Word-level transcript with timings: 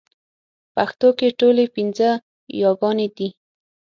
پښتو 0.75 1.07
کې 1.17 1.27
ټولې 1.39 1.65
پنځه 1.75 2.09
يېګانې 2.61 3.07
دي 3.17 3.29